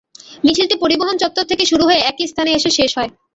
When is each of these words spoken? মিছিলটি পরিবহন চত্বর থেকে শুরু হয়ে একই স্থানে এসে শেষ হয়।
মিছিলটি 0.43 0.75
পরিবহন 0.83 1.15
চত্বর 1.21 1.45
থেকে 1.51 1.63
শুরু 1.65 1.83
হয়ে 1.85 2.01
একই 2.01 2.25
স্থানে 2.31 2.51
এসে 2.53 2.69
শেষ 2.77 2.91
হয়। 2.97 3.11